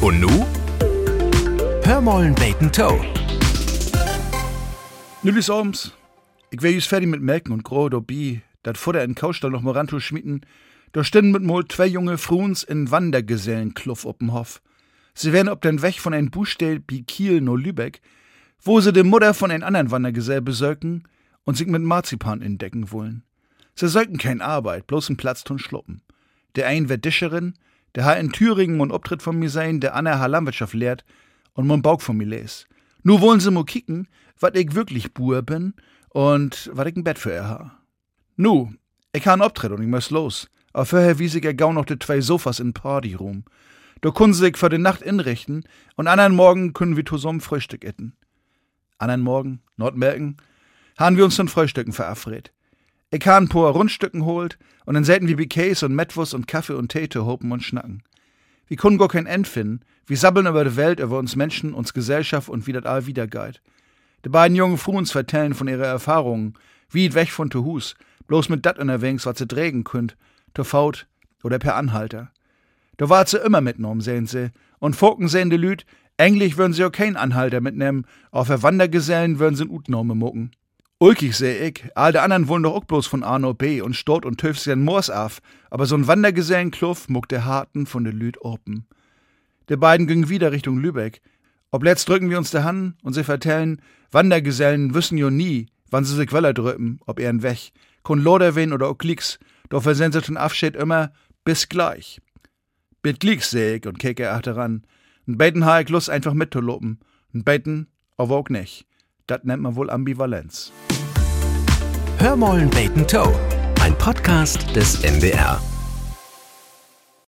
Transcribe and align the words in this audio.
Und 0.00 0.20
nu? 0.20 0.46
Hörmollen 1.82 2.32
Bacon 2.36 2.70
Toe. 2.70 3.04
Nülis 5.24 5.50
Orms. 5.50 5.92
Ich 6.50 6.62
wär 6.62 6.70
just 6.70 6.86
fertig 6.86 7.08
mit 7.08 7.20
Melken 7.20 7.52
und 7.52 7.64
Groh 7.64 7.88
dobie, 7.88 8.42
dat 8.62 8.78
Futter 8.78 9.02
in 9.02 9.16
Kaustall 9.16 9.50
noch 9.50 9.62
Moranto 9.62 9.98
schmieden. 9.98 10.46
Da 10.92 11.02
stehen 11.02 11.32
mit 11.32 11.42
mol 11.42 11.66
zwei 11.66 11.86
junge 11.86 12.16
Fruns 12.16 12.62
in 12.62 12.92
Wandergesellenkluff 12.92 14.06
op'm 14.06 14.32
Hof. 14.32 14.62
Sie 15.14 15.32
wären 15.32 15.48
ob 15.48 15.62
den 15.62 15.82
Weg 15.82 15.98
von 15.98 16.14
ein 16.14 16.30
Buchstell 16.30 16.78
bi 16.78 17.02
Kiel 17.02 17.40
no 17.40 17.56
Lübeck, 17.56 18.00
wo 18.62 18.80
sie 18.80 18.92
de 18.92 19.02
Mutter 19.02 19.34
von 19.34 19.50
ein 19.50 19.64
anderen 19.64 19.90
Wandergesell 19.90 20.42
besöken 20.42 21.08
und 21.42 21.56
sich 21.56 21.66
mit 21.66 21.82
Marzipan 21.82 22.40
entdecken 22.40 22.92
wollen. 22.92 23.24
Sie 23.74 23.88
söken 23.88 24.18
kein 24.18 24.42
Arbeit, 24.42 24.86
bloß 24.86 25.10
n 25.10 25.16
Platz 25.16 25.42
tun 25.42 25.58
schluppen. 25.58 26.02
Der 26.54 26.68
ein 26.68 26.88
wird 26.88 27.04
Discherin, 27.04 27.54
der 27.94 28.04
ha 28.04 28.12
in 28.12 28.32
Thüringen 28.32 28.80
und 28.80 28.92
Obtritt 28.92 29.22
von 29.22 29.38
mir 29.38 29.50
sein, 29.50 29.80
der 29.80 29.94
Anna 29.94 30.18
ha 30.18 30.26
Landwirtschaft 30.26 30.74
lehrt 30.74 31.04
und 31.52 31.66
mon 31.66 31.82
Bauch 31.82 32.00
von 32.00 32.16
mir 32.16 32.26
les. 32.26 32.66
Nu 33.02 33.20
wollen 33.20 33.40
sie 33.40 33.50
mo 33.50 33.64
kicken, 33.64 34.08
wat 34.38 34.56
ich 34.56 34.74
wirklich 34.74 35.14
Buhr 35.14 35.42
bin 35.42 35.74
und 36.10 36.70
wat 36.72 36.86
ich 36.86 36.96
ein 36.96 37.04
Bett 37.04 37.18
für 37.18 37.32
er 37.32 37.48
ha. 37.48 37.78
Nu, 38.36 38.72
ich 39.12 39.26
ha 39.26 39.34
n 39.34 39.42
Obtritt 39.42 39.72
und 39.72 39.82
ich 39.82 39.88
muss 39.88 40.10
los. 40.10 40.48
Aber 40.72 40.86
vorher 40.86 41.18
wies 41.18 41.34
ich 41.34 41.44
ja 41.44 41.52
gau 41.52 41.72
noch 41.72 41.86
de 41.86 41.98
zwei 41.98 42.20
Sofas 42.20 42.60
in 42.60 42.72
Partyroom. 42.72 43.44
Da 44.00 44.10
können 44.10 44.34
sie 44.34 44.44
sich 44.44 44.56
für 44.56 44.68
die 44.68 44.78
Nacht 44.78 45.02
inrichten 45.02 45.64
und 45.96 46.06
anderen 46.06 46.36
Morgen 46.36 46.72
können 46.72 46.96
wir 46.96 47.04
zusammen 47.04 47.40
Frühstück 47.40 47.84
essen. 47.84 48.14
Anderen 48.98 49.22
Morgen, 49.22 49.60
Nordmerken, 49.76 50.36
haben 50.96 51.16
wir 51.16 51.24
uns 51.24 51.36
zum 51.36 51.48
Frühstücken 51.48 51.92
verabredet. 51.92 52.52
Paar 53.10 53.70
Rundstücken 53.70 54.24
holt 54.24 54.58
und 54.84 54.94
dann 54.94 55.04
säten 55.04 55.28
wir 55.28 55.36
Bouquets 55.36 55.82
und 55.82 55.94
Metwurst 55.94 56.34
und 56.34 56.46
Kaffee 56.46 56.74
und 56.74 56.90
Tee 56.90 57.08
zu 57.08 57.24
hopen 57.24 57.50
und 57.52 57.62
schnacken. 57.62 58.02
Wir 58.66 58.76
können 58.76 58.98
gar 58.98 59.08
kein 59.08 59.26
End 59.26 59.48
finden. 59.48 59.80
Wir 60.06 60.16
sabbeln 60.16 60.46
über 60.46 60.64
die 60.64 60.76
Welt, 60.76 61.00
über 61.00 61.18
uns 61.18 61.34
Menschen, 61.34 61.72
uns 61.72 61.94
Gesellschaft 61.94 62.48
und 62.48 62.66
wie 62.66 62.72
das 62.72 62.84
all 62.84 63.06
wieder 63.06 63.26
geht. 63.26 63.62
Die 64.24 64.28
beiden 64.28 64.56
jungen 64.56 64.78
Fruns 64.78 65.10
vertellen 65.10 65.54
von 65.54 65.68
ihrer 65.68 65.86
Erfahrungen, 65.86 66.54
wie 66.90 67.06
it 67.06 67.14
weg 67.14 67.30
von 67.30 67.50
to 67.50 67.64
Hus, 67.64 67.94
bloß 68.26 68.48
mit 68.48 68.66
dat 68.66 68.78
unterwegs, 68.78 69.26
was 69.26 69.38
sie 69.38 69.46
trägen 69.46 69.84
könnt, 69.84 70.16
to 70.54 70.64
Faut 70.64 71.06
oder 71.42 71.58
per 71.58 71.76
Anhalter. 71.76 72.30
Da 72.98 73.08
wart 73.08 73.28
sie 73.28 73.38
immer 73.38 73.60
mitgenommen, 73.60 74.00
sehen 74.00 74.26
sie. 74.26 74.50
Und 74.80 74.96
Foken 74.96 75.28
sehen 75.28 75.50
die 75.50 75.56
Lüd, 75.56 75.86
eigentlich 76.18 76.56
würden 76.58 76.72
sie 76.72 76.84
auch 76.84 76.92
keinen 76.92 77.16
Anhalter 77.16 77.60
mitnehmen, 77.60 78.06
auf 78.32 78.48
der 78.48 78.62
Wandergesellen 78.62 79.38
würden 79.38 79.54
sie 79.54 79.64
n 79.64 79.70
Utnahme 79.70 80.14
mucken. 80.14 80.50
Ulkig 81.00 81.36
seh 81.36 81.68
ich, 81.68 81.84
all 81.94 82.10
de 82.10 82.20
anderen 82.20 82.48
wollen 82.48 82.64
doch 82.64 82.74
auch 82.74 82.84
bloß 82.84 83.06
von 83.06 83.22
A 83.22 83.38
nach 83.38 83.52
B 83.52 83.80
und 83.80 83.94
Stott 83.94 84.26
und 84.26 84.40
Töfs 84.40 84.64
ja 84.64 84.74
Moors 84.74 85.10
af, 85.10 85.40
aber 85.70 85.84
so'n 85.84 86.08
Wandergesellenkluff 86.08 87.08
muckt 87.08 87.30
der 87.30 87.44
Harten 87.44 87.86
von 87.86 88.02
de 88.02 88.12
Lüd 88.12 88.42
open. 88.42 88.84
De 89.68 89.76
beiden 89.76 90.08
gingen 90.08 90.28
wieder 90.28 90.50
Richtung 90.50 90.78
Lübeck. 90.78 91.20
Ob 91.70 91.84
letzt 91.84 92.08
drücken 92.08 92.30
wir 92.30 92.38
uns 92.38 92.50
de 92.50 92.62
Hand 92.62 92.96
und 93.04 93.12
sie 93.12 93.22
vertellen, 93.22 93.80
Wandergesellen 94.10 94.92
wissen 94.92 95.18
jo 95.18 95.30
nie, 95.30 95.66
wann 95.88 96.04
sie 96.04 96.16
sich 96.16 96.32
Weller 96.32 96.52
drücken, 96.52 96.98
ob 97.06 97.20
er 97.20 97.42
weg. 97.44 97.70
Kun 98.02 98.20
Loder 98.20 98.56
wen 98.56 98.72
oder 98.72 98.88
auch 98.88 98.98
Klicks, 98.98 99.38
doch 99.68 99.84
versehen 99.84 100.10
sie 100.10 100.20
den 100.20 100.36
Abschied 100.36 100.74
immer 100.74 101.12
bis 101.44 101.68
gleich. 101.68 102.20
Bit 103.02 103.20
Klicks 103.20 103.50
seh 103.50 103.76
ich 103.76 103.86
und 103.86 104.00
keke 104.00 104.32
achteran. 104.32 104.84
N 105.28 105.38
Beten 105.38 105.64
ha 105.64 105.78
ich 105.78 105.90
Lust 105.90 106.10
einfach 106.10 106.34
mitzulopen. 106.34 106.98
N 107.32 107.44
Beten 107.44 107.86
aber 108.16 108.34
auch 108.34 108.48
nicht. 108.48 108.84
Das 109.28 109.44
nennt 109.44 109.62
man 109.62 109.76
wohl 109.76 109.90
Ambivalenz. 109.90 110.72
Hörmollen 112.18 112.70
Bacon 112.70 113.06
Toe. 113.06 113.34
Ein 113.82 113.96
Podcast 113.98 114.74
des 114.74 115.04
NDR. 115.04 115.60